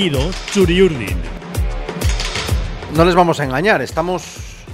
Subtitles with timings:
[0.00, 1.18] Churiurdin.
[2.96, 4.24] No les vamos a engañar, estamos,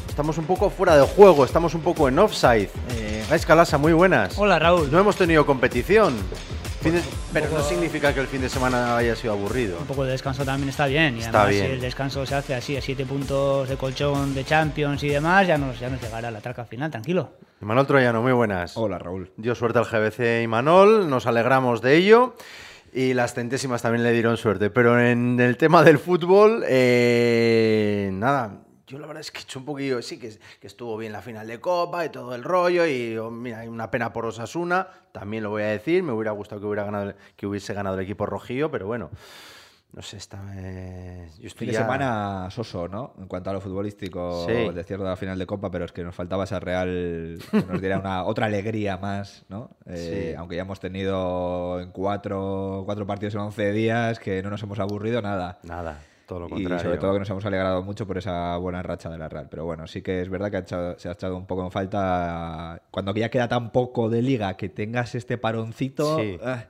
[0.09, 2.69] estamos un poco fuera de juego, estamos un poco en offside.
[2.95, 4.39] Eh, Gais Calasa, muy buenas.
[4.39, 4.89] Hola Raúl.
[4.93, 6.15] No hemos tenido competición.
[6.85, 9.79] De- pero no significa que el fin de semana haya sido aburrido.
[9.81, 11.17] Un poco de descanso también está bien.
[11.17, 11.67] Y Está además, bien.
[11.67, 15.45] si el descanso se hace así, a siete puntos de colchón de Champions y demás,
[15.49, 17.31] ya nos, ya nos llegará la traca final, tranquilo.
[17.63, 18.77] Manuel Troyano, muy buenas.
[18.77, 19.33] Hola, Raúl.
[19.37, 22.37] Dio suerte al GBC y Manol, nos alegramos de ello.
[22.93, 24.71] Y las centésimas también le dieron suerte.
[24.71, 29.59] Pero en el tema del fútbol, eh, nada, yo la verdad es que he hecho
[29.59, 32.87] un poquillo, sí, que, que estuvo bien la final de Copa y todo el rollo.
[32.87, 36.03] Y oh, mira, hay una pena por Osasuna, también lo voy a decir.
[36.03, 39.11] Me hubiera gustado que, hubiera ganado, que hubiese ganado el equipo rojillo, pero bueno,
[39.93, 43.15] no sé, está, eh, yo estoy Fin de semana soso, ¿no?
[43.19, 44.53] En cuanto a lo futbolístico, Sí.
[44.75, 47.81] de cierto la final de Copa, pero es que nos faltaba esa Real que nos
[47.81, 49.71] diera una otra alegría más, ¿no?
[49.87, 50.37] Eh, Sí.
[50.37, 54.79] Aunque ya hemos tenido en cuatro, cuatro partidos en 11 días que no nos hemos
[54.81, 55.61] aburrido nada.
[55.63, 56.79] Nada, todo lo Y contrario.
[56.85, 59.47] sobre todo que nos hemos alegrado mucho por esa buena racha de la Real.
[59.51, 61.71] Pero bueno, sí que es verdad que ha echado- se ha echado un poco en
[61.71, 66.19] falta cuando ya queda tan poco de liga que tengas este paroncito.
[66.19, 66.39] Sí.
[66.45, 66.65] ah,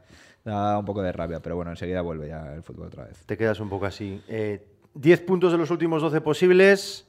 [0.50, 3.24] da un poco de rabia, pero bueno, enseguida vuelve ya el fútbol otra vez.
[3.26, 4.22] Te quedas un poco así.
[4.28, 7.08] Eh, 10 puntos de los últimos 12 posibles.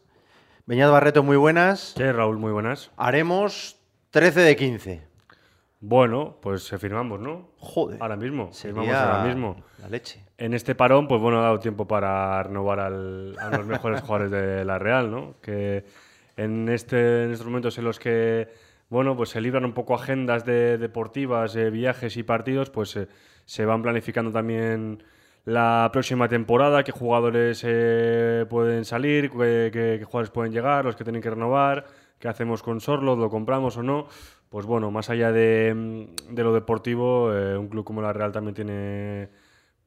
[0.65, 1.93] Beñat Barreto, muy buenas.
[1.95, 2.37] ¿Qué, Raúl?
[2.37, 2.91] Muy buenas.
[2.97, 3.79] Haremos
[4.11, 5.07] 13 de 15.
[5.79, 7.51] Bueno, pues eh, firmamos, ¿no?
[7.57, 8.01] Joder.
[8.01, 8.51] Ahora mismo.
[8.51, 9.63] Firmamos Sería ahora mismo.
[9.79, 10.23] La leche.
[10.37, 14.31] En este parón, pues bueno, ha dado tiempo para renovar al- a los mejores jugadores
[14.31, 15.35] de la Real, ¿no?
[15.41, 15.85] Que
[16.35, 18.49] en, este, en estos momentos en los que,
[18.89, 23.07] bueno, pues se libran un poco agendas de, deportivas, eh, viajes y partidos, pues eh,
[23.45, 25.03] se van planificando también
[25.47, 31.21] la próxima temporada, qué jugadores eh, pueden salir, qué, jugadores pueden llegar, los que tienen
[31.21, 31.85] que renovar,
[32.19, 34.07] qué hacemos con Sorlot, lo compramos o no.
[34.49, 38.55] Pues bueno, más allá de, de lo deportivo, eh, un club como la Real también
[38.55, 39.29] tiene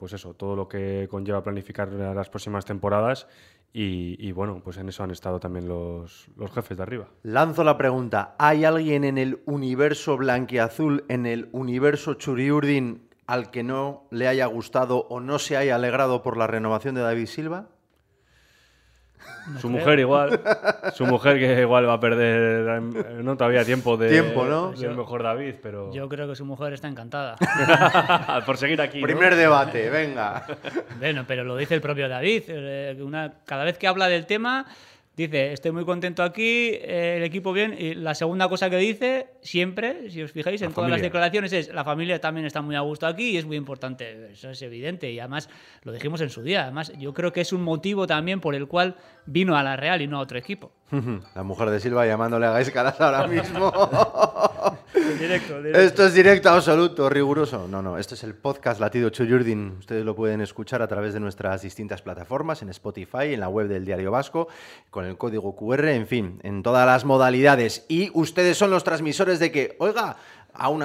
[0.00, 3.28] pues eso, todo lo que conlleva planificar las próximas temporadas
[3.72, 7.06] y, bueno, pues en eso han estado también los, los jefes de arriba.
[7.22, 8.34] Lanzo la pregunta.
[8.38, 14.47] ¿Hay alguien en el universo blanquiazul, en el universo Churiurdin, al que no le haya
[14.47, 17.69] gustado o no se haya alegrado por la renovación de David Silva?
[19.60, 20.41] Su mujer igual,
[20.94, 24.72] su mujer que igual va a perder no todavía tiempo de Tiempo, ¿no?
[24.72, 27.36] del mejor David, pero Yo creo que su mujer está encantada.
[28.47, 29.00] por seguir aquí.
[29.00, 29.06] ¿no?
[29.06, 30.47] Primer debate, venga.
[30.98, 32.44] bueno, pero lo dice el propio David.
[32.48, 34.66] eh, una, cada vez que habla del tema,
[35.26, 37.75] dice, estoy muy contento aquí, eh, el equipo bien.
[37.78, 41.53] Y la segunda cosa que dice, siempre, si os fijáis, La en todas las declaraciones
[41.53, 44.32] es, la familia también está muy a gusto aquí y es muy importante.
[44.32, 45.10] Eso es evidente.
[45.10, 45.48] Y además,
[45.82, 46.62] lo dijimos en su día.
[46.62, 50.03] Además, yo creo que es un motivo también por el cual vino a la Real
[50.03, 50.72] y no a otro equipo.
[51.34, 53.72] La mujer de Silva llamándole a Gais Caras ahora mismo.
[54.92, 57.68] Esto es directo absoluto, riguroso.
[57.68, 59.76] No, no, esto es el podcast Latido Chuyurdin.
[59.78, 63.68] Ustedes lo pueden escuchar a través de nuestras distintas plataformas, en Spotify, en la web
[63.68, 64.48] del Diario Vasco,
[64.90, 67.84] con el código QR, en fin, en todas las modalidades.
[67.88, 70.16] Y ustedes son los transmisores de que, oiga,
[70.52, 70.82] a un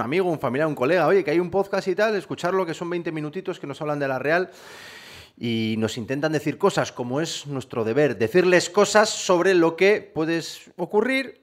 [0.00, 2.88] amigo, un familiar, un colega, oye, que hay un podcast y tal, escucharlo, que son
[2.88, 4.50] 20 minutitos que nos hablan de la Real
[5.36, 10.40] y nos intentan decir cosas como es nuestro deber, decirles cosas sobre lo que puede
[10.76, 11.40] ocurrir,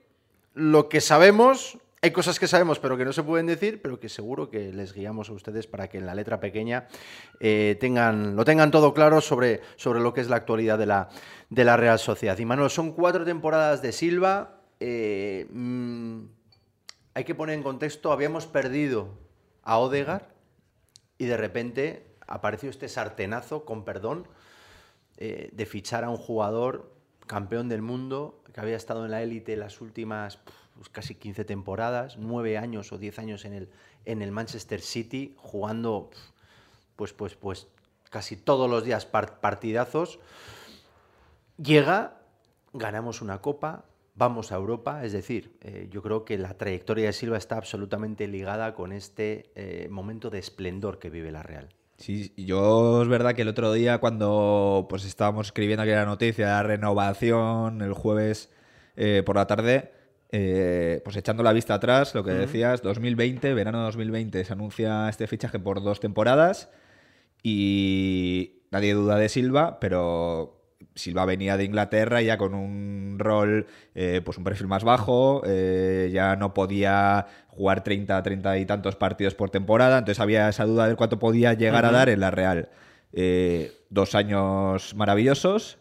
[0.54, 1.78] lo que sabemos.
[2.06, 4.94] Hay cosas que sabemos pero que no se pueden decir, pero que seguro que les
[4.94, 6.88] guiamos a ustedes para que en la letra pequeña
[7.40, 11.10] eh, tengan, lo tengan todo claro sobre, sobre lo que es la actualidad de la,
[11.50, 12.38] de la Real Sociedad.
[12.38, 14.62] Y Manuel, son cuatro temporadas de Silva.
[14.80, 16.26] eh, mm,
[17.16, 19.10] hay que poner en contexto, habíamos perdido
[19.64, 20.30] a Odegar
[21.18, 24.28] y de repente apareció este sartenazo, con perdón,
[25.18, 26.94] eh, de fichar a un jugador
[27.26, 30.38] campeón del mundo que había estado en la élite las últimas
[30.76, 33.70] pues, casi 15 temporadas, 9 años o 10 años en el,
[34.06, 36.10] en el Manchester City, jugando
[36.96, 37.68] pues, pues, pues
[38.10, 40.20] casi todos los días par- partidazos.
[41.58, 42.18] Llega,
[42.74, 47.14] ganamos una copa, vamos a Europa, es decir, eh, yo creo que la trayectoria de
[47.14, 51.70] Silva está absolutamente ligada con este eh, momento de esplendor que vive la Real.
[51.98, 56.52] Sí, yo es verdad que el otro día cuando pues estábamos escribiendo aquella noticia de
[56.52, 58.52] la renovación el jueves
[58.98, 59.94] eh, por la tarde,
[60.32, 65.28] eh, pues echando la vista atrás, lo que decías, 2020, verano 2020, se anuncia este
[65.28, 66.70] fichaje por dos temporadas
[67.44, 70.62] y nadie duda de Silva, pero
[70.96, 76.10] Silva venía de Inglaterra ya con un rol, eh, pues un perfil más bajo, eh,
[76.12, 80.88] ya no podía jugar 30, 30 y tantos partidos por temporada, entonces había esa duda
[80.88, 82.70] de cuánto podía llegar a dar en la Real.
[83.90, 85.78] Dos años maravillosos,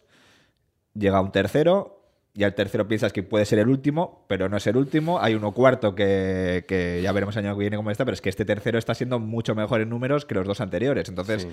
[0.95, 1.94] llega un tercero,
[2.37, 5.21] y al tercero piensas que puede ser el último, pero no es el último.
[5.21, 8.21] Hay uno cuarto que, que ya veremos el año que viene cómo está, pero es
[8.21, 11.09] que este tercero está siendo mucho mejor en números que los dos anteriores.
[11.09, 11.49] Entonces, Sí.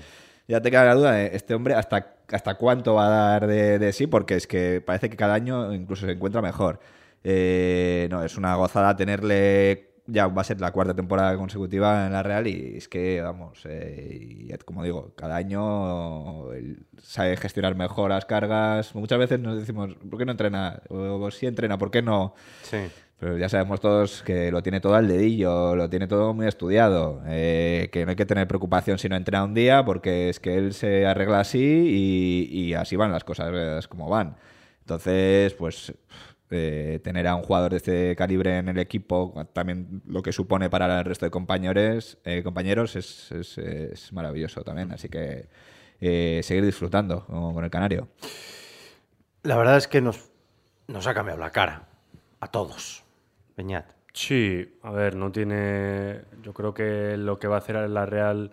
[0.48, 3.78] ya te queda la duda de este hombre hasta, hasta cuánto va a dar de,
[3.78, 6.80] de sí, porque es que parece que cada año incluso se encuentra mejor.
[7.22, 9.91] Eh, no, es una gozada tenerle.
[10.06, 13.60] Ya va a ser la cuarta temporada consecutiva en la Real y es que, vamos,
[13.66, 16.48] eh, y como digo, cada año
[17.00, 18.94] sabe gestionar mejor las cargas.
[18.96, 20.82] Muchas veces nos decimos, ¿por qué no entrena?
[20.88, 22.34] O, si entrena, ¿por qué no?
[22.62, 22.78] Sí.
[23.20, 27.22] Pero ya sabemos todos que lo tiene todo al dedillo, lo tiene todo muy estudiado,
[27.26, 30.56] eh, que no hay que tener preocupación si no entrena un día, porque es que
[30.56, 34.34] él se arregla así y, y así van las cosas como van.
[34.80, 35.94] Entonces, pues
[36.52, 40.70] eh, tener a un jugador de este calibre en el equipo, también lo que supone
[40.70, 44.92] para el resto de compañeros, eh, compañeros es, es- es maravilloso también.
[44.92, 45.48] Así que
[46.00, 48.08] eh, seguir disfrutando con, el Canario.
[49.42, 50.30] La verdad es que nos,
[50.88, 51.88] nos ha cambiado la cara.
[52.40, 53.04] A todos.
[53.54, 53.86] Peñat.
[54.12, 56.22] Sí, a ver, no tiene.
[56.42, 58.52] Yo creo que lo que va a hacer la Real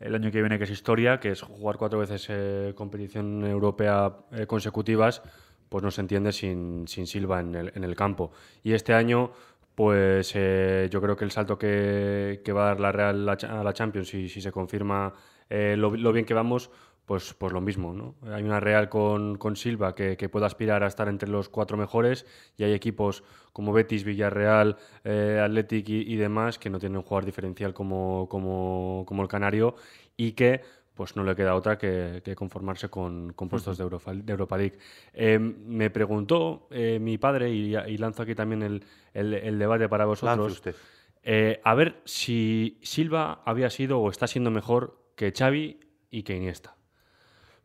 [0.00, 4.12] el año que viene, que es historia, que es jugar cuatro veces eh, competición europea
[4.32, 5.22] eh, consecutivas,
[5.68, 8.32] pues no se entiende sin, sin Silva en el, en el campo.
[8.62, 9.32] Y este año,
[9.74, 13.62] pues eh, yo creo que el salto que, que va a dar la Real a
[13.64, 15.14] la Champions, si, si se confirma
[15.50, 16.70] eh, lo, lo bien que vamos,
[17.08, 18.16] pues, pues lo mismo, ¿no?
[18.30, 21.78] Hay una Real con, con Silva que, que puede aspirar a estar entre los cuatro
[21.78, 22.26] mejores
[22.58, 23.24] y hay equipos
[23.54, 28.28] como Betis, Villarreal, eh, Athletic y, y demás que no tienen un jugador diferencial como,
[28.28, 29.74] como, como el Canario
[30.18, 30.60] y que
[30.98, 34.58] pues no le queda otra que, que conformarse con, con puestos de, Europa, de Europa
[34.58, 34.76] League.
[35.14, 38.84] Eh, me preguntó eh, mi padre, y, y lanzo aquí también el,
[39.14, 40.74] el- el debate para vosotros, usted.
[41.22, 45.78] eh, a ver si Silva había sido o está siendo mejor que Xavi
[46.10, 46.74] y que Iniesta.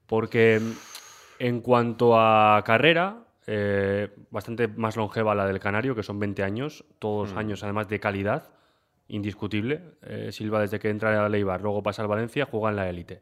[0.06, 0.71] Porque mm,
[1.39, 6.85] en cuanto a carrera, eh, bastante más longeva la del Canario, que son 20 años,
[7.00, 8.50] todos años además de calidad,
[9.08, 9.82] indiscutible.
[10.04, 13.22] Eh, Silva desde que entra a Leibar, luego pasa al Valencia, juega en la élite.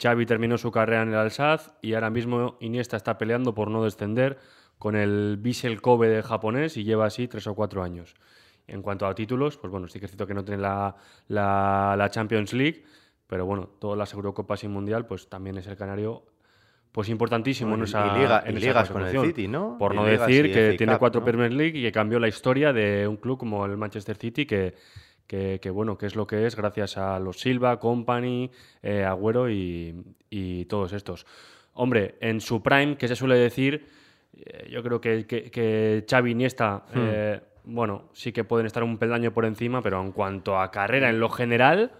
[0.00, 3.84] Xavi terminó su carrera en el Alsaz y ahora mismo Iniesta está peleando por no
[3.84, 4.38] descender
[4.78, 8.14] con el Vissel Kobe de japonés y lleva así tres o cuatro años.
[8.66, 10.96] En cuanto a títulos, pues bueno, sí que es cierto que no tiene la,
[11.28, 12.84] la- la Champions League,
[13.26, 16.24] pero bueno, todas las Eurocopas y Mundial, pues también es el Canario
[16.92, 19.20] pues importantísimo Bueno, en esa y liga- en y esa ligas con el.
[19.20, 19.76] City, ¿no?
[19.78, 21.24] Por Y no decir que tiene Cup, cuatro ¿no?
[21.24, 24.74] Premier League y que cambió la historia de un club como el Manchester City que,
[25.26, 28.50] que, que, bueno, que es lo que es gracias a los Silva, Company,
[28.82, 31.26] eh, Agüero y, y todos estos.
[31.74, 33.86] Hombre, en su prime, que se suele decir,
[34.36, 36.98] eh, yo creo que, que, que Xavi Iniesta, Hmm.
[36.98, 41.08] eh, bueno, sí que pueden estar un peldaño por encima, pero en cuanto a carrera
[41.08, 41.92] en lo general,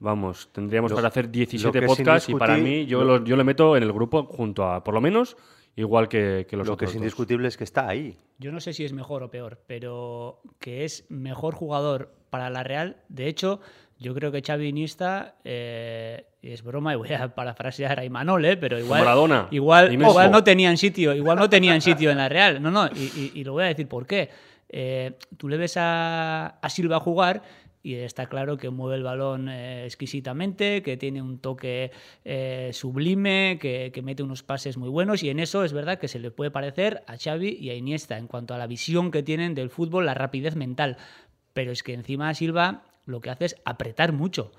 [0.00, 3.18] vamos, tendríamos Lo- para hacer 17 lo que es podcasts y para mí yo lo-
[3.18, 5.36] lo, yo le meto en el grupo junto a, por lo menos,
[5.76, 7.02] igual que, que los Lo que otros es dos.
[7.02, 8.16] indiscutible es que está ahí.
[8.38, 12.62] Yo no sé si es mejor o peor, pero que es mejor jugador para la
[12.62, 12.96] Real.
[13.08, 13.60] De hecho,
[13.98, 18.56] yo creo que Xavi Iniesta, eh, es broma, y voy a parafrasear a Imanol, ¿eh?
[18.58, 19.48] pero igual, Maradona.
[19.50, 22.60] igual, igual no tenían sitio, igual no tenían sitio en la Real.
[22.62, 24.28] No, no, y, y- y lo voy a decir por qué.
[24.68, 27.42] Eh, tú le ves a, a Silva jugar
[27.86, 31.92] y está claro que mueve el balón eh, exquisitamente, que tiene un toque
[32.24, 36.08] eh, sublime, que, que mete unos pases muy buenos y en eso es verdad que
[36.08, 39.22] se le puede parecer a Xavi y a Iniesta en cuanto a la visión que
[39.22, 40.96] tienen del fútbol, la rapidez mental.
[41.52, 44.50] Pero es que encima Silva lo que hace es apretar mucho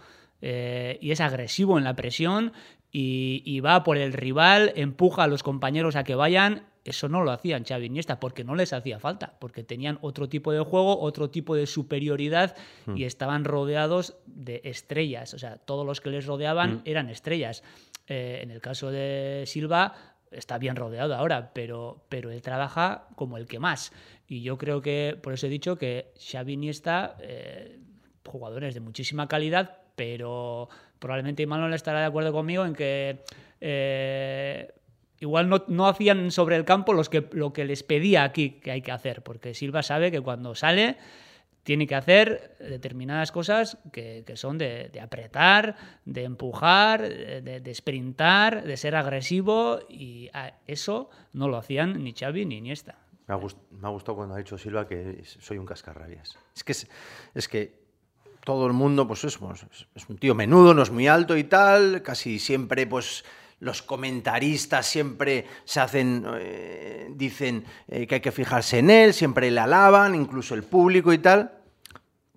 [0.41, 2.53] eh, y es agresivo en la presión
[2.99, 6.65] y, y va por el rival, empuja a los compañeros a que vayan.
[6.83, 10.29] Eso no lo hacían Xavi y Iniesta porque no les hacía falta, porque tenían otro
[10.29, 12.55] tipo de juego, otro tipo de superioridad
[12.95, 15.35] y estaban rodeados de estrellas.
[15.35, 17.61] O sea, todos los que les rodeaban eran estrellas.
[18.07, 19.93] Eh, en el caso de Silva,
[20.31, 23.91] está bien rodeado ahora, pero, pero él trabaja como el que más.
[24.27, 27.77] Y yo creo que, por eso he dicho que Xavi y Iniesta, eh,
[28.25, 33.23] jugadores de muchísima calidad, pero probablemente Imanol estará de acuerdo conmigo en que
[33.61, 34.73] eh,
[35.19, 38.81] igual no, no hacían sobre el campo que, lo que les pedía aquí que hay
[38.81, 40.97] que hacer, porque Silva sabe que cuando sale
[41.63, 45.75] tiene que hacer determinadas cosas que, que son de, de apretar,
[46.05, 50.29] de empujar, de, de sprintar, de ser agresivo y
[50.65, 52.99] eso no lo hacían ni Xavi ni Iniesta.
[53.27, 56.39] Me ha, me ha gustado cuando ha dicho Silva que soy un cascarrabias.
[56.55, 56.71] Es que,
[57.35, 57.86] es que
[58.47, 61.35] todo el mundo, pues es, pues, es- es un tío menudo, no es muy alto
[61.35, 63.25] y tal, casi siempre, pues
[63.59, 69.51] los comentaristas siempre se hacen, eh, dicen eh, que hay que fijarse en él, siempre
[69.51, 71.56] le alaban, incluso el público y tal.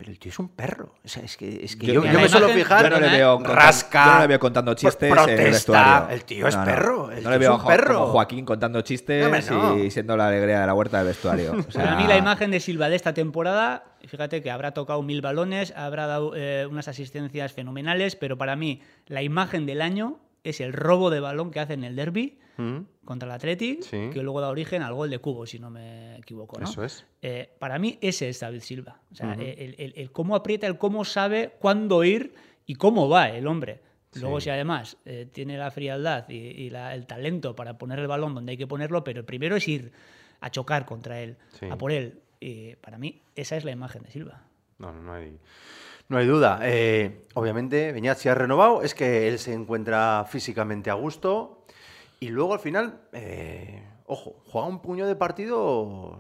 [0.00, 0.94] Pero el tío es un perro.
[1.04, 2.84] O sea, es que, es que Yo- yo, me suelo fijar.
[2.84, 5.42] Yo no le veo contando, Rasca, yo no le veo contando chistes en el protesta.
[5.44, 6.08] vestuario.
[6.14, 6.64] El tío es No, no.
[6.64, 7.94] perro, el no tío le es veo un a Jo- perro.
[8.00, 9.50] como Joaquín contando chistes
[9.84, 11.52] y siendo la alegría de la huerta del vestuario.
[11.68, 15.02] O sea, Para mí la imagen de Silva de esta temporada, fíjate que habrá tocado
[15.02, 20.18] mil balones, habrá dado eh, unas asistencias fenomenales, pero para mí la imagen del año
[20.44, 24.10] es el robo de balón que hace en el derby Mm, contra el Athletic, Sí.
[24.12, 26.58] que luego da origen al gol de Cubo, si no me equivoco.
[26.60, 26.64] ¿no?
[26.68, 27.04] Eso es.
[27.22, 29.00] Eh, para mí ese es David Silva.
[29.10, 32.34] O sea, el, el- el cómo aprieta, el cómo sabe cuándo ir
[32.66, 33.80] y cómo va el hombre.
[34.14, 38.08] Luego, si además eh, tiene la frialdad y, y la- el talento para poner el
[38.08, 39.92] balón donde hay que ponerlo, pero el primero es ir
[40.40, 41.66] a chocar contra él, Sí.
[41.70, 42.20] a por él.
[42.40, 44.42] Y para mí, esa es la imagen de Silva.
[44.78, 45.38] No, no, no hay,
[46.08, 46.58] no hay duda.
[46.62, 51.64] Eh, obviamente, Beñat si ha renovado, es que él se encuentra físicamente a gusto.
[52.20, 56.18] Y luego al final, eh, ojo, juega un puño de partidos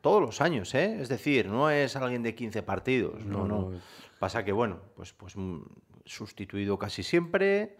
[0.00, 0.98] todos los años, ¿eh?
[1.00, 3.24] Es decir, no es alguien de 15 partidos.
[3.24, 3.70] No, No.
[4.18, 5.60] Pasa que, bueno, pues, pues mm,
[6.04, 7.76] sustituido casi siempre.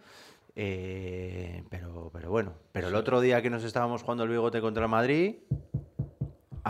[0.55, 4.83] eh, pero, pero bueno, pero el otro día que nos estábamos jugando el bigote contra
[4.83, 5.35] el Madrid,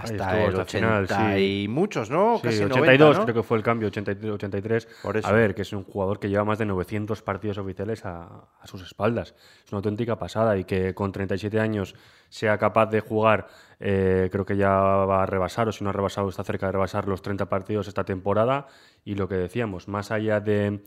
[0.03, 1.63] hasta el hasta el final, 80 sí.
[1.63, 2.37] y muchos, ¿no?
[2.37, 3.23] Sí, Casi 82 90, ¿no?
[3.25, 4.87] creo que fue el cambio, 83, 83.
[5.03, 5.27] Por eso.
[5.27, 8.67] A ver, que es un jugador que lleva más de 900 partidos oficiales a, a
[8.67, 9.35] sus espaldas.
[9.65, 11.95] Es una auténtica pasada y que con 37 años
[12.29, 13.47] sea capaz de jugar,
[13.79, 16.73] eh, creo que ya va a rebasar, o si no ha rebasado, está cerca de
[16.73, 18.67] rebasar los 30 partidos esta temporada.
[19.05, 20.83] Y lo que decíamos, más allá de,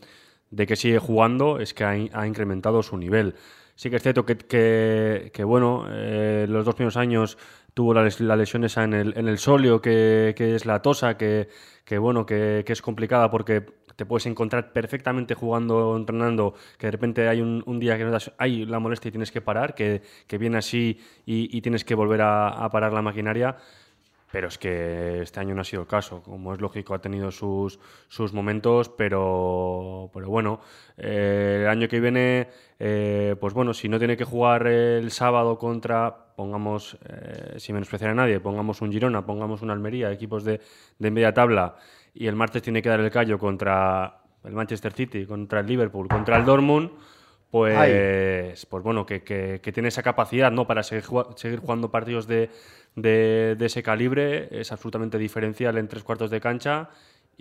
[0.51, 3.35] de que sigue jugando, es que ha, in- ha incrementado su nivel.
[3.75, 7.39] Sí que es cierto que, que- que, bueno, eh, los dos primeros años
[7.75, 10.83] tuvo la, les- la lesión esa en el, en el solio, que, que es la
[10.83, 11.49] tosa, que,
[11.85, 13.65] que, bueno, que, que es complicada porque
[13.97, 18.79] te puedes encontrar perfectamente jugando, entrenando, que de repente hay un, día que hay la
[18.79, 20.03] molestia y tienes que parar, que,
[20.39, 23.57] viene así y, y tienes que volver a parar la maquinaria.
[24.33, 26.23] Pero es que este año no ha sido el caso.
[26.23, 30.61] Como es lógico, ha tenido sus, sus momentos, pero, pero bueno,
[30.97, 32.49] eh, el año que viene,
[32.79, 38.13] eh, pues bueno, si no tiene que jugar el sábado contra, pongamos, eh, sin menospreciar
[38.13, 40.61] a nadie, pongamos un Girona, pongamos un Almería, equipos de,
[40.99, 41.77] de media tabla,
[42.15, 46.09] y el martes tiene que dar el callo contra el Manchester City, contra el Liverpool,
[46.09, 46.91] contra el Dortmund,
[47.51, 50.67] pues, pues bueno, que, que- que tiene esa capacidad ¿no?
[50.67, 51.05] para seguir,
[51.37, 52.49] seguir jugando partidos de,
[52.97, 56.91] de- ese calibre, es absolutamente diferencial en tres cuartos de cancha.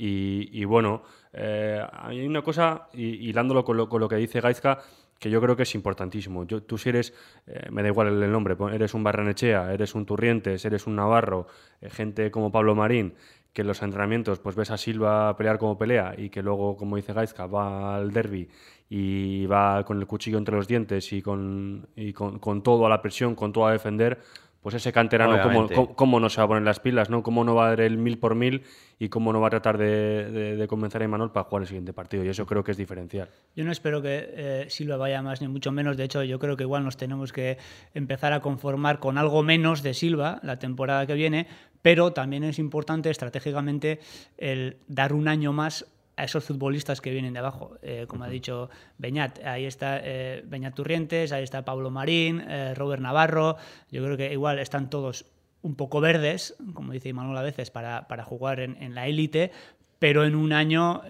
[0.04, 1.04] Y, bueno,
[1.34, 4.80] eh, hay una cosa, y hilándolo con lo, que dice Gaizka,
[5.20, 6.48] que yo creo que es importantísimo.
[6.48, 7.14] Tú si eres,
[7.46, 10.96] eh, me da igual el, nombre, pon- eres un Barranechea, eres un Turrientes, eres un
[10.96, 11.46] Navarro,
[11.82, 13.14] eh, gente como Pablo Marín,
[13.54, 16.96] que en los entrenamientos pues ves a Silva pelear como pelea y que luego, como
[16.96, 18.50] dice Gaizka, va al derby
[18.90, 22.90] y va con el cuchillo entre los dientes y con, y con, con todo a
[22.90, 24.20] la presión, con todo a defender,
[24.62, 27.10] pues ese canterano, ¿cómo, cómo no se va a poner las pilas?
[27.10, 27.24] ¿no?
[27.24, 28.62] ¿Cómo no va a dar el mil por mil
[29.00, 31.68] y cómo no va a tratar de, de- de convencer a Imanol para jugar el
[31.68, 32.24] siguiente partido?
[32.24, 33.28] Y eso creo que es diferencial.
[33.56, 35.98] Yo no espero que eh, Silva vaya más ni mucho menos.
[35.98, 37.58] De hecho, yo creo que igual nos tenemos que
[37.96, 41.48] empezar a conformar con algo menos de Silva la temporada que viene,
[41.82, 44.00] pero también es importante estratégicamente
[44.38, 45.86] el dar un año más
[46.22, 47.78] a esos futbolistas que vienen de abajo.
[47.82, 52.74] Eh, como ha dicho Beñat, ahí está eh, Beñat Turrientes, ahí está Pablo Marín, eh,
[52.76, 53.58] Robert Navarro.
[53.90, 55.26] Yo creo que igual están todos
[55.64, 59.52] un poco verdes, como dice Imanol a veces, para, para jugar en, en la élite,
[60.00, 61.02] pero en un año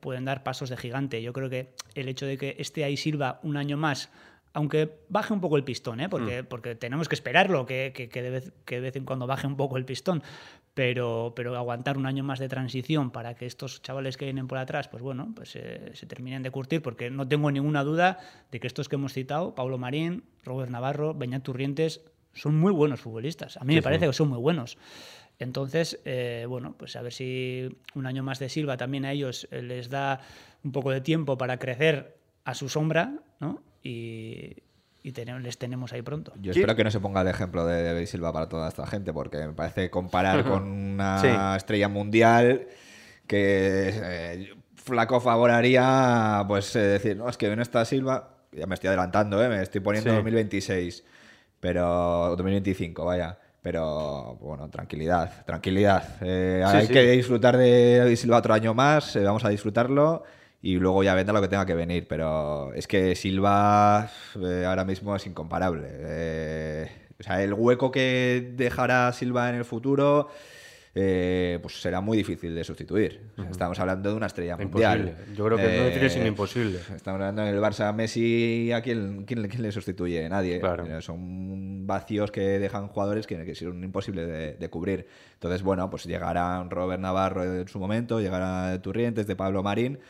[0.00, 1.20] pueden dar pasos de gigante.
[1.22, 4.10] Yo creo que el hecho de que esté ahí Silva un año más,
[4.54, 6.08] aunque baje un poco el pistón, ¿eh?
[6.08, 9.26] porque, porque tenemos que esperarlo, que, que- que de vez, que de vez en cuando
[9.26, 10.22] baje un poco el pistón,
[10.78, 14.58] pero, pero aguantar un año más de transición para que estos chavales que vienen por
[14.58, 18.20] atrás, pues bueno, pues eh, se terminen de curtir, porque no tengo ninguna duda
[18.52, 23.00] de que estos que hemos citado, Pablo Marín, Robert Navarro, Beñat Turrientes, son muy buenos
[23.00, 23.56] futbolistas.
[23.56, 24.78] A mí me parece que son muy buenos.
[25.40, 29.48] Entonces, eh, bueno, pues a ver si un año más de Silva también a ellos
[29.50, 30.20] eh, les da
[30.62, 33.64] un poco de tiempo para crecer a su sombra, ¿no?
[33.82, 34.54] Y,
[35.08, 36.32] y tenem- les tenemos ahí pronto.
[36.36, 38.86] Yo ¿Quién- espero que no se ponga el ejemplo de David Silva para toda esta
[38.86, 41.28] gente, porque me parece comparar con una Sí.
[41.56, 42.66] estrella mundial
[43.26, 48.74] que eh, flaco favoraría, pues eh, decir, no, es que no está Silva, ya me
[48.74, 49.48] estoy adelantando, ¿eh?
[49.48, 50.16] me estoy poniendo Sí.
[50.16, 51.04] 2026,
[51.60, 53.38] pero 2025, vaya.
[53.60, 56.02] Pero bueno, tranquilidad, tranquilidad.
[56.22, 56.92] Eh, Sí, hay sí.
[56.92, 60.22] que disfrutar de David Silva otro año más, eh, vamos a disfrutarlo
[60.62, 62.06] y luego ya vendrá lo que tenga que venir.
[62.08, 64.10] Pero es que Silva
[64.40, 65.86] eh, ahora mismo es incomparable.
[65.90, 70.28] Eh, o sea, el hueco que dejará Silva en el futuro
[70.94, 73.20] eh, pues será muy difícil de sustituir.
[73.50, 75.00] Estamos hablando de una estrella mundial.
[75.00, 75.36] Imposible.
[75.36, 76.78] Yo creo que no sino imposible.
[76.96, 80.28] Estamos hablando del Barça Messi, ¿a quién, quién, le- quién le sustituye?
[80.28, 80.58] Nadie.
[80.58, 81.00] Claro.
[81.02, 85.06] Son vacíos que dejan jugadores que, que son imposibles de, de cubrir.
[85.34, 90.00] Entonces, bueno, pues llegará Robert Navarro en su momento, llegará Turrientes, de Pablo Marín,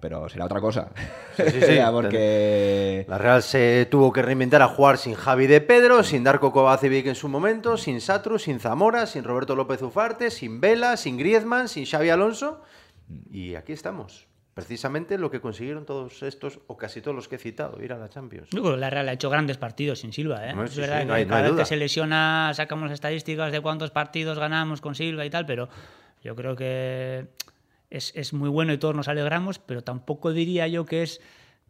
[0.00, 0.90] pero será otra cosa.
[1.36, 1.78] Sí, sí, sí.
[1.92, 3.04] Porque...
[3.08, 7.06] La Real se tuvo que reinventar a jugar sin Javi de Pedro, sin Darko Kovacevic
[7.06, 11.68] en su momento, sin Satru, sin Zamora, sin Roberto López Ufarte, sin Vela, sin Griezmann,
[11.68, 12.62] sin Xavi Alonso.
[13.30, 14.26] Y aquí estamos.
[14.54, 17.96] Precisamente lo que consiguieron todos estos, o casi todos los que he citado, ir a
[17.98, 18.48] la Champions.
[18.50, 20.44] Yo creo que la Real ha hecho grandes partidos sin Silva.
[20.48, 20.54] ¿eh?
[20.64, 21.62] Es sí, verdad sí, que no hay- no cada hay vez duda.
[21.62, 25.68] que se lesiona sacamos estadísticas de cuántos partidos ganamos con Silva y tal, pero
[26.24, 27.26] yo creo que
[27.90, 31.20] es, es muy bueno y todos nos alegramos, pero tampoco diría yo que es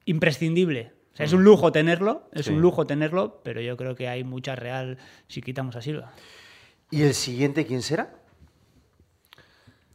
[0.04, 0.92] imprescindible.
[1.14, 2.50] O sea, es un lujo tenerlo, es Mm.
[2.50, 2.54] Sí.
[2.56, 6.12] un lujo tenerlo, pero yo creo que hay mucha Real si quitamos a Silva.
[6.90, 8.14] ¿Y el siguiente quién será?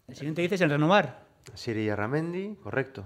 [0.07, 1.23] El siguiente dices el renovar.
[1.53, 3.03] Siri Yarramendi, correcto.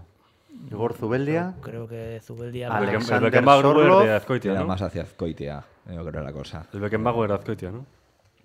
[0.71, 1.55] Igor Zubeldia.
[1.61, 2.69] Creo que Zubeldia...
[2.69, 4.67] Ale- El Alexander Beckenbauer de Azcoitia, Era ¿no?
[4.67, 6.65] más hacia Azcoitia, yo creo la cosa.
[6.73, 7.85] El Beckenbauer de Azcoitia, ¿no?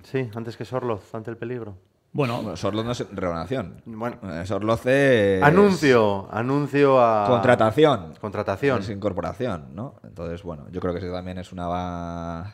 [0.03, 1.77] Sí, antes que Sorloz, ante el peligro.
[2.13, 3.83] Bueno, Sorloz no es renovación.
[3.87, 4.19] Bueno.
[4.23, 5.43] Eh, Sorloz es...
[5.43, 7.27] Anuncio, anuncio a...
[7.27, 8.15] Contratación.
[8.21, 8.81] Contratación.
[8.81, 9.95] Es incorporación, ¿no?
[10.05, 12.53] Entonces, bueno, yo creo que eso también es una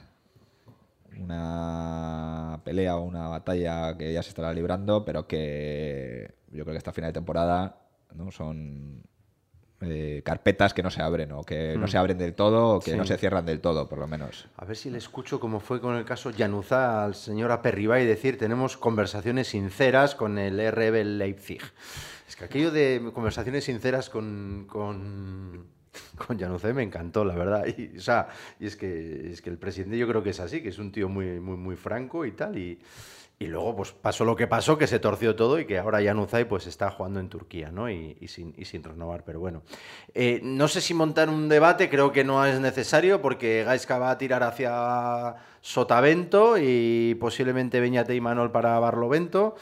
[1.18, 6.78] una pelea o una batalla que ya se estará librando, pero que yo creo que
[6.78, 7.80] esta final de temporada
[8.14, 8.30] ¿no?
[8.30, 9.02] son
[9.80, 12.90] eh, carpetas que no se abren o que no se abren del todo o que
[12.92, 12.96] Sí.
[12.96, 14.48] no se cierran del todo, por lo menos.
[14.56, 18.38] A ver si le escucho como fue con el caso Yanuza al señor Aperribay decir
[18.38, 21.62] tenemos conversaciones sinceras con el RB Leipzig.
[22.28, 25.66] Es que aquello de conversaciones sinceras con, con,
[26.26, 27.66] con Yanuza me encantó, la verdad.
[27.66, 28.28] Y, o sea,
[28.58, 30.92] y es que, es que el presidente yo creo que es así, que es un
[30.92, 32.58] tío muy, muy, muy franco y tal.
[32.58, 32.78] Y,
[33.40, 36.46] y luego pues pasó lo que pasó, que se torció todo y que ahora Yanuzaj
[36.46, 37.88] pues está jugando en Turquía, ¿no?
[37.88, 39.62] Y, y sin, y sin renovar, pero bueno.
[40.12, 44.10] Eh, no sé si montar un debate, creo que no es necesario porque Gaisca va
[44.10, 49.54] a tirar hacia Sotavento y posiblemente Beñate y Manol para Barlovento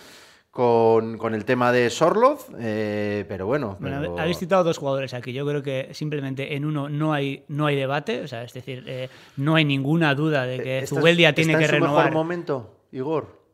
[0.57, 3.77] con, con el tema de Sorloz, eh, pero bueno.
[3.79, 5.35] Bueno, pero- habéis citado dos jugadores aquí.
[5.35, 8.23] Yo creo que simplemente en uno no hay, no hay debate.
[8.23, 11.59] O sea, es decir, eh, no hay ninguna duda de que ¿Está- Zubeldia tiene está
[11.59, 12.07] que en su renovar.
[12.07, 13.45] mejor momento, Igor?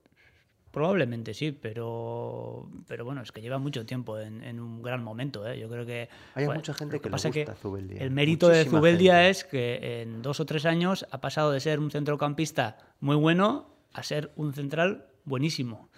[0.71, 5.47] Probablemente sí, pero, pero bueno, es que lleva mucho tiempo en, en un gran momento.
[5.47, 5.59] ¿eh?
[5.59, 6.09] Yo creo que.
[6.35, 9.31] Hay bueno, mucha gente lo que le pasa gusta Zubeldia, El mérito de Zubeldia gente.
[9.31, 13.67] es que en dos o tres años ha pasado de ser un centrocampista muy bueno
[13.93, 15.91] a ser un central buenísimo.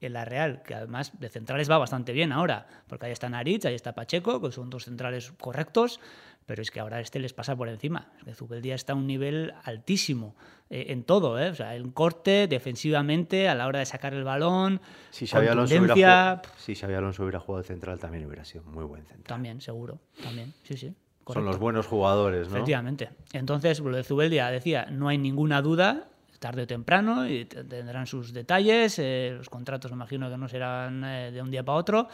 [0.00, 3.64] En la Real, que además de centrales va bastante bien ahora, porque ahí está Naritz,
[3.64, 6.00] ahí está Pacheco, que son dos centrales correctos,
[6.46, 8.08] pero es que ahora este les pasa por encima.
[8.18, 10.34] Es que Zubeldia está a un nivel altísimo
[10.68, 11.48] eh, en todo, ¿eh?
[11.48, 14.80] o sea, en corte, defensivamente, a la hora de sacar el balón,
[15.10, 18.84] Si Xavi Alonso hubiera si Xavi Alonso hubiera jugado de central también hubiera sido muy
[18.84, 19.24] buen central.
[19.26, 20.94] también, seguro, también, sí, sí.
[21.32, 22.56] Son los buenos jugadores, ¿no?
[22.56, 23.08] Efectivamente.
[23.32, 28.06] Entonces, lo de Zubeldia decía, no hay ninguna duda, tarde o temprano, y te- tendrán
[28.06, 31.78] sus detalles, eh, los contratos me imagino que no serán eh, de un día para
[31.78, 32.08] otro,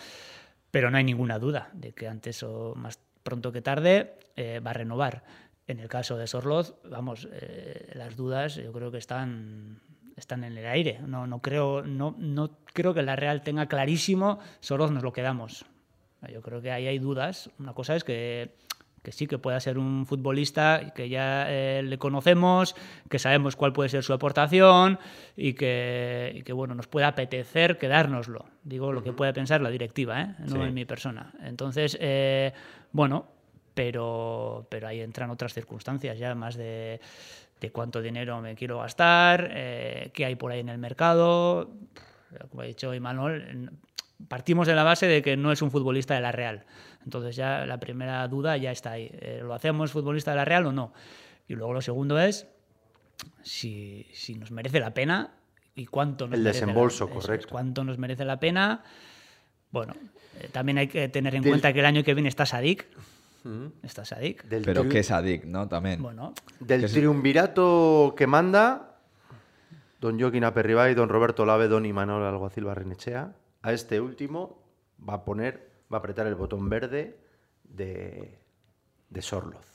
[0.71, 4.71] pero no hay ninguna duda de que antes o más pronto que tarde eh, va
[4.71, 5.23] a renovar.
[5.67, 9.81] En el caso de Sorloz, vamos, eh, las dudas yo creo que están
[10.17, 11.01] están en el aire.
[11.07, 15.65] No, no, creo, no, no creo que la Real tenga clarísimo, Sorloz nos lo quedamos.
[16.31, 17.49] Yo creo que ahí hay dudas.
[17.59, 18.55] Una cosa es que,
[19.03, 22.77] que sí, que pueda ser un futbolista que ya eh, le conocemos,
[23.09, 24.99] que sabemos cuál puede ser su aportación
[25.37, 28.45] y que, y que, bueno, nos puede apetecer quedárnoslo.
[28.63, 30.35] Digo lo que puede pensar la directiva, ¿eh?
[30.41, 30.61] no Sí.
[30.63, 31.33] en mi persona.
[31.43, 32.53] Entonces, eh,
[32.93, 33.27] bueno,
[33.75, 37.01] pero, pero ahí entran otras circunstancias ya más de,
[37.61, 41.71] de cuánto dinero me quiero gastar, eh, qué hay por ahí en el mercado.
[42.51, 43.71] Como ha dicho Imanol,
[44.29, 46.65] partimos de la base de que no es un futbolista de la Real.
[47.05, 49.09] Entonces ya la primera duda ya está ahí.
[49.13, 50.93] Eh, ¿Lo hacemos futbolista de la Real o no?
[51.49, 52.47] Y luego lo segundo es
[53.43, 55.35] si, si nos merece la pena
[55.75, 57.49] y cuánto nos El merece la- desembolso, es, correcto.
[57.51, 58.83] cuánto nos merece la pena.
[59.71, 59.95] Bueno,
[60.41, 62.87] eh, también hay que tener en Del- cuenta que el año que viene está Sadik.
[63.45, 63.67] Mm.
[63.83, 64.45] Está Sadik.
[64.45, 65.67] Del Pero tri- que es Adik, ¿no?
[65.69, 66.03] También.
[66.03, 68.99] Bueno, Del que triunvirato que manda
[70.01, 74.62] don Joaquín Aperribay, don Roberto Lave, don Imanol Alguacil Barrenechea, a este último
[75.09, 77.18] va a poner, va a apretar el botón verde
[77.64, 78.38] de,
[79.09, 79.66] de Sorloz.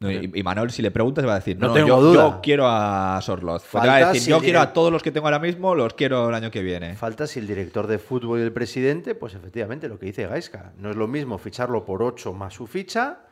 [0.00, 2.22] No, y, y Manuel, si le preguntas, va a decir: No No, tengo yo, duda.
[2.30, 3.64] yo quiero a Sorloz.
[3.70, 5.74] Pues te va a decir: si Yo quiero a todos los que tengo ahora mismo,
[5.74, 6.94] los quiero el año que viene.
[6.94, 10.72] Falta si el director de fútbol y el presidente, pues efectivamente lo que dice Gaisca.
[10.78, 13.22] No es lo mismo ficharlo por 8 más su ficha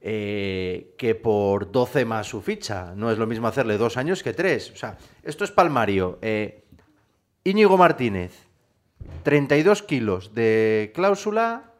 [0.00, 2.94] eh, que por 12 más su ficha.
[2.96, 4.70] No es lo mismo hacerle dos años que tres.
[4.70, 6.18] O sea, esto es palmario.
[6.22, 6.64] Eh,
[7.44, 8.46] Íñigo Martínez,
[9.22, 11.74] 32 kilos de cláusula,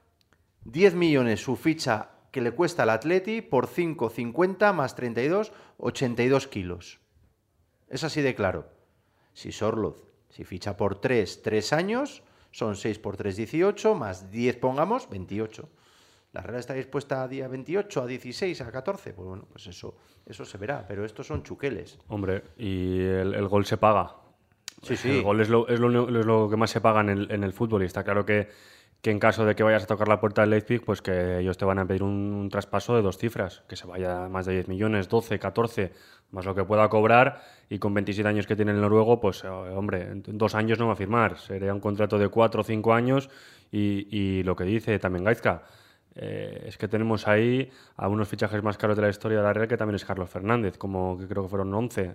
[0.65, 7.01] 10 millones su ficha que le cuesta al Atleti por 5,50 más 32, 82 kilos.
[7.89, 8.69] Es así de claro.
[9.35, 14.57] Si Sorloz, si ficha por 3, 3 años, son 6 por 3, 18, más 10
[14.57, 15.69] pongamos, 28.
[16.33, 19.13] ¿La Real está dispuesta a día 28, a 16, a 14?
[19.13, 21.99] Pues bueno, pues eso, eso se verá, pero estos son chuqueles.
[22.09, 24.22] Hombre, y el, el gol se paga.
[24.83, 25.11] Sí, sí.
[25.11, 27.45] El gol es lo, es lo, es lo que más se paga en el, en
[27.45, 28.49] el fútbol y está claro que,
[29.01, 31.57] que en caso de que vayas a tocar la puerta del Leipzig, pues que ellos
[31.57, 34.55] te van a pedir un, un traspaso de dos cifras, que se vaya más de
[34.55, 35.93] 10 millones, 12, 14,
[36.31, 39.49] más lo que pueda cobrar y con 27 años que tiene el noruego, pues eh,
[39.49, 42.93] hombre, en dos años no va a firmar, sería un contrato de 4 o 5
[42.95, 43.31] años
[43.71, 45.63] y, y lo que dice también Gaizka,
[46.15, 49.53] eh, es que tenemos ahí a unos fichajes más caros de la historia de la
[49.53, 52.15] Real que también es Carlos Fernández, como que creo que fueron 11.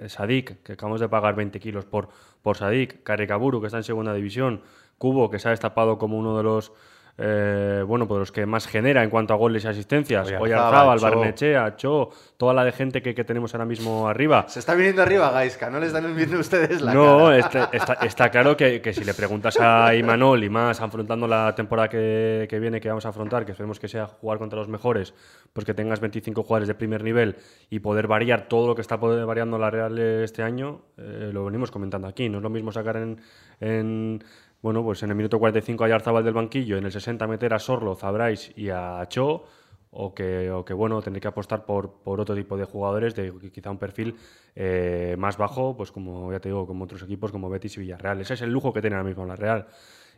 [0.00, 2.08] Eh, Sadik, que acabamos de pagar 20 kilos por,
[2.42, 3.02] por Sadik.
[3.02, 4.62] Karekaburu, que está en segunda división.
[4.98, 6.72] Cubo, que se ha destapado como uno de los
[7.18, 10.30] eh, bueno, pues los que más genera en cuanto a goles y asistencias.
[10.38, 10.98] Oyarzábal.
[11.00, 14.44] Barnechea, Cho, toda la de gente que, que tenemos ahora mismo arriba.
[14.48, 17.38] Se está viniendo arriba, Gaisca, no le están viendo ustedes la no, cara.
[17.38, 21.54] está, está- está claro que, que si le preguntas a Imanol y más afrontando la
[21.54, 24.68] temporada que, que viene, que vamos a afrontar, que esperemos que sea jugar contra los
[24.68, 25.14] mejores,
[25.52, 27.36] pues que tengas 25 jugadores de primer nivel
[27.68, 31.70] y poder variar todo lo que está variando la Real este año, eh, lo venimos
[31.70, 32.28] comentando aquí.
[32.28, 33.20] No es lo mismo sacar en,
[33.60, 34.24] en,
[34.62, 37.58] bueno, pues en el minuto 45 a Yarzabal del banquillo, en el 60 meter a
[37.58, 39.44] Sorloz, a Bryce y a Cho,
[39.92, 43.32] o que, o que bueno, tener que apostar por, por otro tipo de jugadores de
[43.52, 44.14] quizá un perfil
[44.54, 48.20] eh, más bajo, pues como ya te digo, como otros equipos como Betis y Villarreal.
[48.20, 49.66] Ese es el lujo que tiene ahora mismo la Real.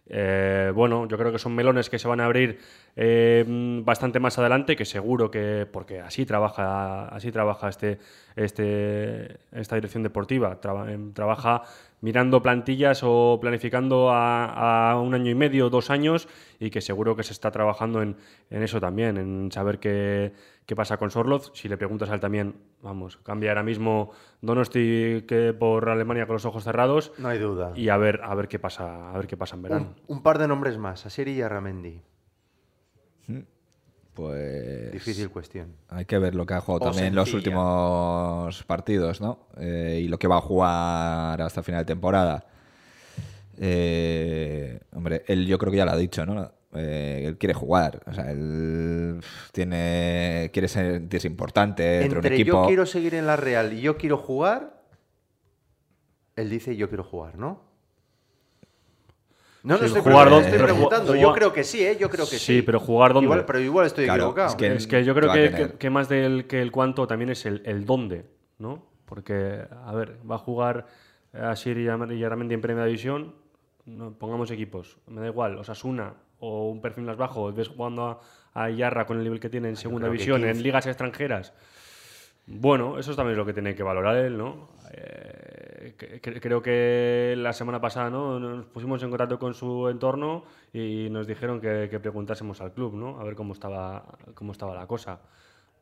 [0.07, 2.59] Eh, bueno, yo creo que son melones que se van a abrir
[2.97, 3.45] eh,
[3.85, 7.99] bastante más adelante, que seguro que, porque así trabaja, así trabaja este,
[8.35, 11.63] este, esta dirección deportiva, Traba- em, trabaja
[12.03, 16.29] mirando plantillas o planificando a, a un año y medio, dos años,
[16.61, 18.17] y que seguro que se está trabajando en,
[18.51, 20.33] en eso también, en saber qué,
[20.67, 21.51] qué pasa con Sorloz.
[21.55, 24.11] Si le preguntas a él también, vamos, cambia ahora mismo
[24.43, 27.73] Donosti que por Alemania con los ojos cerrados No hay duda.
[27.77, 29.95] y a ver, a ver qué pasa, a ver qué pasa en verano.
[30.09, 32.03] Un, un par de nombres más, Asieri y Arramendi.
[34.15, 34.93] Pues.
[34.93, 35.75] Difícil cuestión.
[35.89, 39.47] Hay que ver lo que ha jugado O también en los últimos partidos, ¿no?
[39.59, 42.45] Eh, y lo que va a jugar hasta final de temporada.
[43.59, 46.53] Eh, hombre, él yo creo que ya lo ha dicho, ¿no?
[46.75, 49.21] Eh, él quiere jugar, o sea, él
[49.53, 52.63] tiene, quiere sentirse importante dentro de un Entre equipo.
[52.63, 54.83] yo quiero seguir en la Real y yo quiero jugar,
[56.35, 57.72] él dice yo quiero jugar, ¿no?
[59.65, 61.07] No, no Sí, estoy, jugar preguntando, dos- estoy pero preguntando.
[61.13, 61.97] jugar- Yo creo que sí, ¿eh?
[62.01, 62.57] Yo creo que sí.
[62.57, 63.27] Sí, pero jugar dónde.
[63.27, 64.49] Igual, pero igual estoy Claro, equivocado.
[64.49, 67.31] es que- Es que yo creo que, que- que más del que el cuánto también
[67.31, 68.27] es el, el dónde,
[68.59, 68.85] ¿no?
[69.07, 70.87] Porque, a ver, va a jugar
[71.33, 73.35] a Siri y Aramendi en Primera División,
[73.85, 78.21] no, pongamos equipos, me da igual, Osasuna o un perfil más bajo, ves jugando
[78.55, 80.51] a, a Yarra con el nivel que tiene en Segunda creo que División, 15.
[80.51, 81.53] en ligas extranjeras.
[82.61, 84.69] Bueno, eso también es lo que tiene que valorar él, ¿no?
[84.93, 88.39] Eh, cre- cre- creo que la semana pasada ¿no?
[88.39, 92.95] nos pusimos en contacto con su entorno y nos dijeron que, que preguntásemos al club,
[92.95, 93.19] ¿no?
[93.21, 95.21] A ver cómo estaba, cómo estaba la cosa.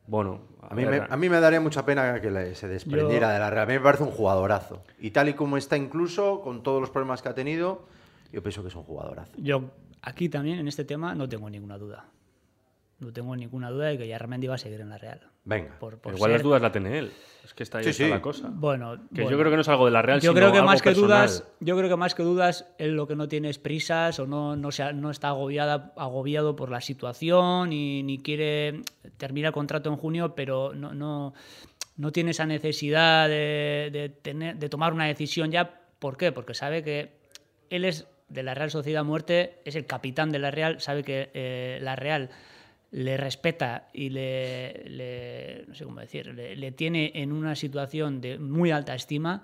[0.07, 3.33] Bueno, A mí, me, a mí me daría mucha pena que le- se desprendiera Yo-
[3.33, 3.63] de la Real.
[3.63, 4.83] A mí me parece un jugadorazo.
[4.99, 7.85] Y tal y como está incluso, con todos los problemas que ha tenido,
[8.31, 9.31] yo pienso que es un jugadorazo.
[9.37, 9.65] Yo
[10.01, 12.05] aquí también en este tema no tengo ninguna duda.
[13.01, 15.19] No tengo ninguna duda de que Yarramendi va a seguir en la Real.
[15.43, 15.77] Venga.
[15.79, 17.11] Por, por igual ser- las dudas la tiene él.
[17.43, 18.09] Es que está ahí Sí, está sí.
[18.11, 18.49] la cosa.
[18.53, 19.31] Bueno, Que bueno.
[19.31, 20.81] yo creo que no es algo de la Real, Yo sino creo que algo más
[20.83, 21.07] que personal.
[21.27, 24.27] dudas, yo creo que más que dudas, él lo que no tiene es prisas o
[24.27, 28.83] no, no, se no está agobiada, agobiado por la situación y ni quiere
[29.17, 31.33] terminar el contrato en junio, pero no, no,
[31.97, 35.81] no tiene esa necesidad de, de tener, de tomar una decisión ya.
[35.97, 36.31] ¿Por qué?
[36.31, 37.13] Porque sabe que
[37.71, 41.31] él es de la Real Sociedad Muerte, es el capitán de la Real, sabe que
[41.33, 42.29] eh, la Real
[42.91, 46.35] le respeta y le, no sé cómo decir,
[46.75, 49.43] tiene en una situación de muy alta estima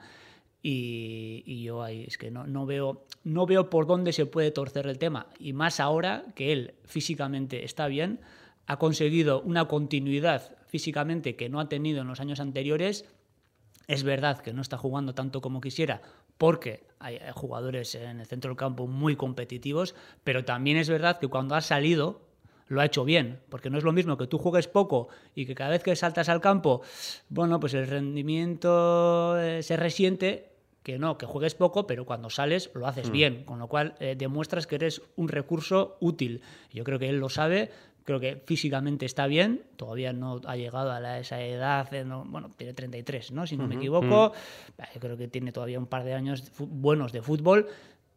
[0.62, 4.52] y, y yo ahí es que no, no, veo, no veo por dónde se puede
[4.52, 5.28] torcer el tema.
[5.40, 8.20] Y más ahora que él físicamente está bien,
[8.66, 13.06] ha conseguido una continuidad físicamente que no ha tenido en los años anteriores.
[13.88, 16.02] Es verdad que no está jugando tanto como quisiera
[16.38, 21.28] porque hay jugadores en el centro del campo muy competitivos, pero también es verdad que
[21.28, 22.27] cuando ha salido
[22.68, 25.56] lo ha hecho bien, porque no es lo mismo que tú juegues poco y que
[25.56, 26.82] cada vez que saltas al campo,
[27.30, 30.50] bueno, pues el rendimiento eh, se resiente,
[30.84, 34.16] que no, que juegues poco, pero cuando sales lo haces bien, con lo cual eh,
[34.18, 36.42] demuestras que eres un recurso útil.
[36.72, 37.72] Yo creo que él lo sabe,
[38.08, 42.24] Creo que físicamente está bien, todavía no ha llegado a la- esa edad, eh, no-
[42.26, 43.46] bueno, tiene 33, ¿no?
[43.46, 44.32] si no me equivoco.
[44.78, 47.68] Eh, Creo que tiene todavía un par de años buenos de fútbol.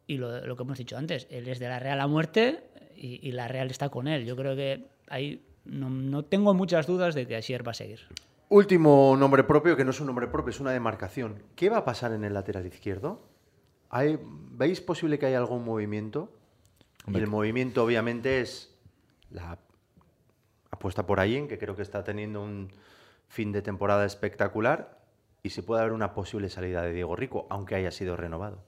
[0.07, 2.63] Y lo, lo que hemos dicho antes, él es de la Real a muerte
[3.01, 4.25] y, y la Real está con él.
[4.25, 8.01] Yo creo que ahí no, no tengo muchas dudas de que Asier va a seguir.
[8.49, 11.41] Último nombre propio, que no es un nombre propio, es una demarcación.
[11.55, 13.21] ¿Qué va a pasar en el lateral izquierdo?
[13.89, 14.19] ¿Hay-
[14.51, 16.29] ¿Veis posible que haya algún movimiento?
[17.07, 18.75] Y el movimiento, obviamente, es
[19.31, 19.57] la
[20.69, 22.69] apuesta por ahí, en que creo que está teniendo un
[23.27, 24.99] fin de temporada espectacular.
[25.43, 28.63] Y si puede haber una posible salida de Diego Rico, aunque haya sido renovado.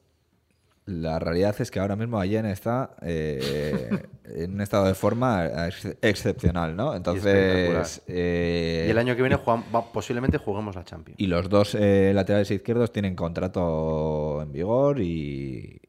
[0.85, 4.03] La realidad es que ahora mismo Allen está eh,
[4.35, 6.95] en un estado de forma ex- excepcional, ¿no?
[6.95, 9.37] Entonces, eh, Y el año que viene
[9.93, 11.19] posiblemente juguemos la Champions.
[11.19, 15.79] y los dos eh, laterales izquierdos tienen contrato en vigor y,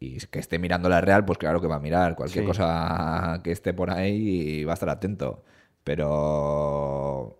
[0.00, 2.48] y que esté mirando la Real, pues claro que va a mirar cualquier Sí.
[2.48, 5.42] cosa que esté por ahí y va a estar atento.
[5.84, 7.38] Pero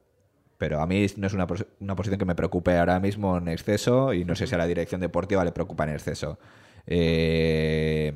[0.59, 3.49] pero a mí no es una, pos- una posición que me preocupe ahora mismo en
[3.49, 6.39] exceso y no sé si a la dirección deportiva le preocupa en exceso.
[6.87, 8.13] Eh,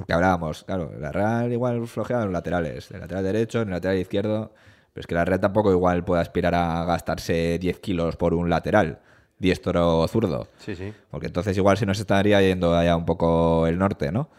[0.00, 3.68] porque hablábamos, claro, la Real igual flojea en los laterales, en el lateral derecho, en
[3.68, 4.52] el lateral izquierdo,
[4.92, 8.48] pero es que la Real tampoco igual puede aspirar a gastarse 10 kilos por un
[8.48, 8.98] lateral,
[9.38, 10.48] diestro o zurdo.
[10.58, 10.92] Sí, sí.
[11.10, 14.30] Porque entonces igual se nos estaría yendo allá un poco el norte, ¿no?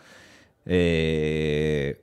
[0.65, 2.02] Eh,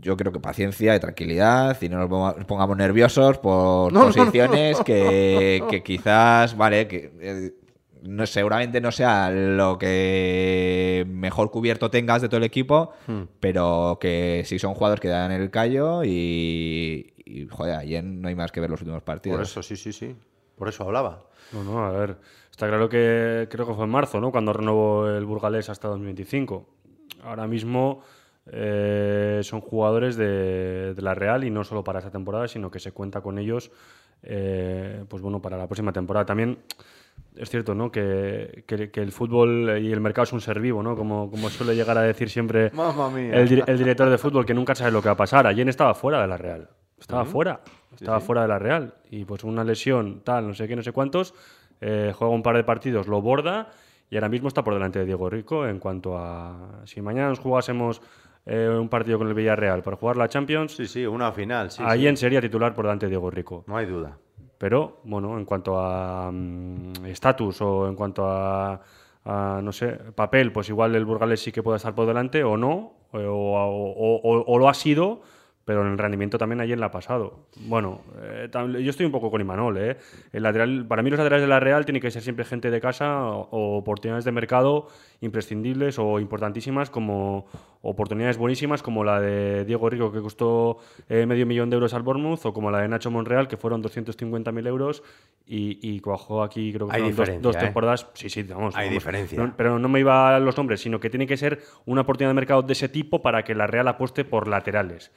[0.00, 4.06] yo creo que paciencia y tranquilidad y no nos ponga- pongamos nerviosos por No, no,
[4.06, 4.12] no.
[4.14, 7.52] posiciones Que, que quizás, vale, que eh,
[8.04, 13.22] no, seguramente no sea lo que mejor cubierto tengas de todo el equipo, Hmm.
[13.40, 18.34] pero que sí son jugadores que dan el callo y, y, joder, ayer no hay
[18.34, 19.36] más que ver los últimos partidos.
[19.38, 20.14] Por eso, sí, sí, sí.
[20.56, 21.24] Por eso hablaba.
[21.52, 22.16] No, no, a ver.
[22.50, 24.30] Está claro que creo que fue en marzo, ¿no?
[24.30, 26.68] Cuando renovó el Burgalés hasta 2025.
[27.24, 28.02] Ahora mismo
[28.46, 32.78] eh, son jugadores de, de la Real y no solo para esta temporada, sino que
[32.78, 33.70] se cuenta con ellos,
[34.22, 36.26] eh, pues bueno, para la próxima temporada.
[36.26, 36.58] También
[37.36, 37.90] es cierto, ¿no?
[37.90, 40.96] Que, que- que el fútbol y el mercado es un ser vivo, ¿no?
[40.96, 42.70] Como, como suele llegar a decir siempre
[43.32, 45.46] el, dir- el director de fútbol, que nunca sabe lo que va a pasar.
[45.46, 46.68] Ayer estaba fuera de la Real.
[46.98, 47.60] Estaba fuera.
[47.92, 48.94] Estaba fuera de la Real.
[49.10, 51.34] Y pues una lesión, tal, no sé qué, no sé cuántos.
[51.80, 53.68] eh, juega un par de partidos, lo borda
[54.10, 56.82] y ahora mismo está por delante de Diego Rico en cuanto a...
[56.84, 58.00] Si mañana nos jugásemos
[58.46, 61.70] eh, un partido con el Villarreal para jugar la Champions, Sí, sí, una final.
[61.70, 61.82] Sí,
[62.16, 63.64] sería titular por delante de Diego Rico.
[63.66, 64.16] No hay duda.
[64.58, 68.80] Pero, bueno, en cuanto a mm, estatus o en cuanto a,
[69.24, 72.56] a, no sé, papel, pues igual el Burgales sí que puede estar por delante o
[72.56, 73.18] no, o-
[74.22, 75.22] o- o lo ha sido,
[75.64, 77.46] pero en el rendimiento también ayer le ha pasado.
[77.66, 78.48] Bueno, eh,
[78.82, 79.96] yo estoy un poco con Imanol, ¿eh?
[80.32, 82.80] El lateral, para mí los laterales de la Real tienen que ser siempre gente de
[82.80, 84.88] casa o, o oportunidades de mercado
[85.20, 87.46] imprescindibles o importantísimas como
[87.80, 92.02] oportunidades buenísimas como la de Diego Rico que costó eh, medio millón de euros al
[92.02, 95.02] Bournemouth o como la de Nacho Monreal que fueron 250.000 euros
[95.46, 97.58] y, y cuajó aquí creo que Hay dos, dos ¿eh?
[97.60, 98.06] temporadas.
[98.14, 98.74] Sí, sí, vamos.
[98.76, 98.94] Hay vamos.
[98.94, 99.38] diferencia.
[99.42, 102.30] No- pero no me iba a los nombres, sino que tiene que ser una oportunidad
[102.30, 105.12] de mercado de ese tipo para que la Real apueste por laterales.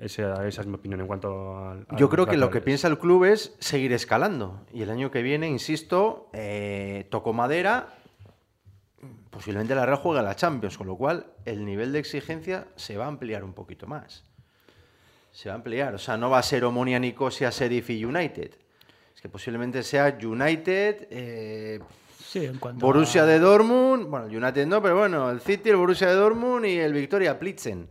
[0.00, 1.86] Esa, esa es mi opinión en cuanto al.
[1.96, 4.60] Yo creo que lo que piensa el club es seguir escalando.
[4.72, 7.88] Y el año que viene, insisto, eh, toco madera,
[9.30, 12.96] posiblemente la Real juegue a la Champions, con lo cual el nivel de exigencia se
[12.96, 14.24] va a ampliar un poquito más.
[15.32, 15.94] Se va a ampliar.
[15.94, 18.50] O sea, no va a ser Omonia, Nicosia, Sheriff y United.
[19.14, 21.80] Es que posiblemente sea United, eh,
[22.18, 25.70] Sí, en cuanto Borussia a- de Dortmund, bueno, el United no, pero bueno, el City,
[25.70, 27.88] el Borussia de Dortmund y el Victoria Plitzen.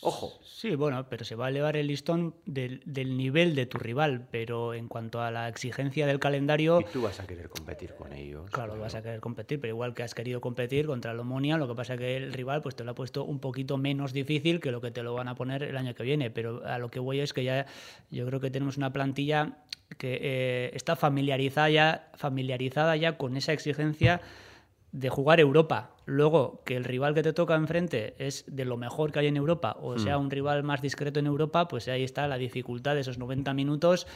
[0.00, 0.38] Ojo.
[0.44, 4.26] Sí, bueno, pero se va a elevar el listón del, del nivel de tu rival,
[4.30, 8.12] pero en cuanto a la exigencia del calendario, Y tú vas a querer competir con
[8.12, 8.50] ellos.
[8.50, 11.66] claro, vas a querer competir, pero igual que has querido competir contra el Omonia, lo
[11.66, 14.60] que pasa es que el rival pues te lo ha puesto un poquito menos difícil
[14.60, 16.90] que lo que te lo van a poner el año que viene, pero a lo
[16.90, 17.66] que voy es que ya
[18.10, 19.58] yo creo que tenemos una plantilla
[19.96, 24.20] que eh, está familiarizada ya, familiarizada ya con esa exigencia
[24.92, 25.90] de jugar Europa.
[26.06, 29.36] Luego, que el rival que te toca enfrente es de lo mejor que hay en
[29.36, 33.02] Europa, o sea, un rival más discreto en Europa, pues ahí está la dificultad de
[33.02, 34.06] esos 90 minutos,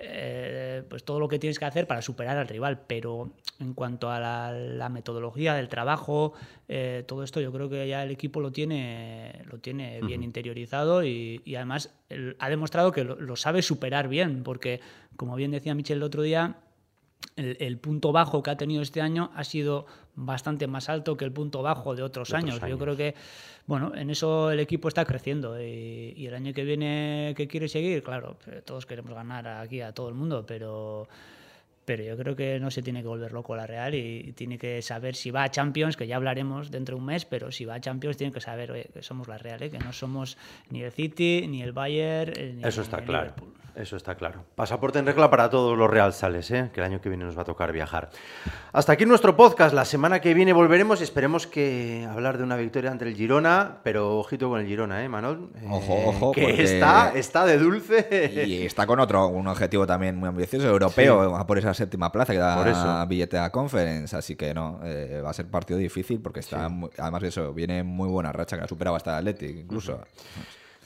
[0.00, 2.80] eh, pues todo lo que tienes que hacer para superar al rival.
[2.86, 6.32] Pero en cuanto a la, la metodología del trabajo,
[6.68, 11.04] eh, todo esto yo creo que ya el equipo lo tiene, lo tiene bien interiorizado
[11.04, 11.94] y, y además
[12.38, 14.80] ha demostrado que lo, lo sabe superar bien, porque
[15.16, 16.56] como bien decía Michel el otro día,
[17.36, 21.24] el, el punto bajo que ha tenido este año ha sido bastante más alto que
[21.24, 22.70] el punto bajo de otros, De otros años.
[22.70, 23.14] Yo creo que,
[23.66, 27.68] bueno, en eso el equipo está creciendo y, y el año que viene que quiere
[27.68, 31.08] seguir, claro, eh, todos queremos ganar aquí a todo el mundo, pero
[31.84, 34.80] pero yo creo que no se tiene que volver loco la Real y, tiene que
[34.82, 37.74] saber si va a Champions, que ya hablaremos dentro de un mes, pero si va
[37.74, 39.70] a Champions tiene que saber que somos la Real, ¿eh?
[39.70, 40.38] que no somos
[40.70, 43.24] ni el City, ni el Bayern, eh, ni, Eso está el claro.
[43.24, 43.63] Liverpool.
[43.76, 44.44] Eso está claro.
[44.54, 46.70] Pasaporte en regla para todos los Real Sales, ¿eh?
[46.72, 48.08] que el año que viene nos va a tocar viajar.
[48.72, 49.74] Hasta aquí nuestro podcast.
[49.74, 53.78] La semana que viene volveremos y esperemos que hablar de una victoria ante el Girona,
[53.82, 55.50] pero ojito con el Girona, ¿eh, Manol?
[55.56, 58.44] Eh, Ojo, ojo, Que porque- está, está de dulce.
[58.46, 62.32] Y está con otro, un objetivo también muy ambicioso, europeo, a por esa séptima plaza
[62.32, 63.06] que Por da eso.
[63.08, 64.16] billete a Conference.
[64.16, 67.52] Así que no, eh, va a ser partido difícil porque está, muy- además de eso,
[67.52, 70.00] viene en muy buena racha, que ha superado hasta el Athletic incluso.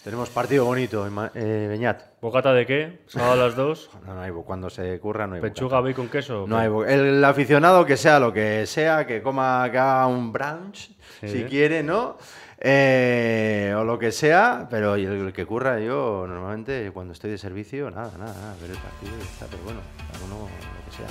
[0.05, 2.03] Tenemos partido bonito, eh, Beñat.
[2.23, 3.01] ¿Bocata de qué?
[3.09, 3.91] Sábado a las 2.
[4.07, 5.89] No, no hay cuando se curra no hay ¿Pechuga, bocata.
[5.91, 6.45] bacon, queso?
[6.49, 10.91] No hay El aficionado que sea lo que sea, que coma, que haga un brunch,
[11.21, 11.29] Sí.
[11.29, 12.17] si quiere, ¿no?
[12.61, 17.39] Eh, o lo que sea, pero el, el que curra yo normalmente cuando estoy de
[17.39, 19.81] servicio, nada, nada, nada, ver el partido y ya está, pero bueno,
[20.27, 21.07] uno lo que sea.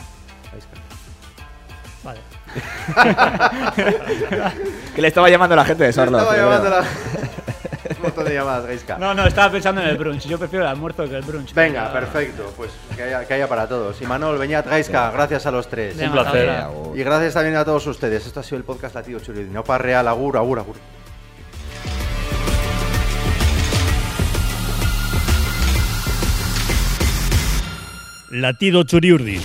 [2.04, 2.19] Vale.
[4.95, 6.17] Que le estaba llamando la gente de Sorlo.
[6.17, 6.86] Estaba pero llamando bueno.
[6.86, 7.47] la-
[8.08, 8.98] montón de llamadas, Gaisca.
[8.98, 10.28] No, no, estaba pensando en el brunch.
[10.28, 11.54] Yo prefiero el almuerzo que el brunch.
[11.54, 14.02] Venga, Pero- perfecto, pues que haya, que haya para todos.
[14.02, 15.96] Y Manuel, Beñat, Gaisca, gracias a los tres.
[16.02, 16.63] Un placer.
[16.96, 18.26] Y gracias también a todos ustedes.
[18.26, 19.43] Esto ha sido el podcast Latido Churi.
[19.46, 20.76] No para Real, agur, agur, agur.
[28.30, 29.41] Latido Churiurdin.